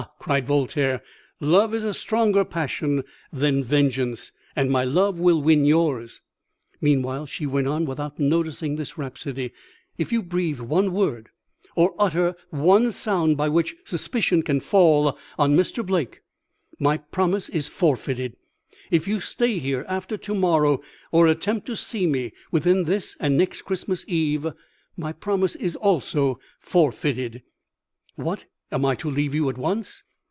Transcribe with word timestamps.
cried 0.19 0.45
Voltaire, 0.47 1.01
'love 1.39 1.73
is 1.75 1.83
a 1.83 1.93
stronger 1.95 2.43
passion 2.45 3.03
than 3.33 3.63
vengeance, 3.63 4.31
and 4.55 4.69
my 4.71 4.83
love 4.83 5.19
will 5.19 5.39
win 5.41 5.63
yours.' 5.65 6.21
"'Meanwhile,' 6.79 7.25
she 7.27 7.45
went 7.47 7.67
on 7.67 7.85
without 7.85 8.19
noticing 8.19 8.75
this 8.75 8.97
rhapsody, 8.99 9.51
'if 9.99 10.11
you 10.11 10.21
breathe 10.23 10.59
one 10.59 10.91
word 10.93 11.29
or 11.75 11.95
utter 11.99 12.35
one 12.51 12.91
sound 12.91 13.35
by 13.37 13.47
which 13.49 13.75
suspicion 13.83 14.41
can 14.43 14.59
fall 14.59 15.17
on 15.39 15.55
Mr. 15.55 15.83
Blake, 15.85 16.21
my 16.79 16.97
promise 16.97 17.49
is 17.49 17.67
forfeited; 17.67 18.35
if 18.91 19.07
you 19.07 19.19
stay 19.19 19.57
here 19.59 19.83
after 19.89 20.17
to 20.17 20.33
morrow, 20.35 20.81
or 21.11 21.27
attempt 21.27 21.65
to 21.67 21.75
see 21.75 22.05
me 22.07 22.31
within 22.51 22.83
this 22.85 23.17
and 23.19 23.37
next 23.37 23.63
Christmas 23.63 24.03
Eve, 24.07 24.47
my 24.97 25.11
promise 25.13 25.55
is 25.55 25.75
also 25.75 26.39
forfeited.' 26.59 27.41
"'What, 28.15 28.45
am 28.73 28.85
I 28.85 28.95
to 28.95 29.09
leave 29.11 29.33
you 29.35 29.49
at 29.49 29.57
once?' 29.57 30.03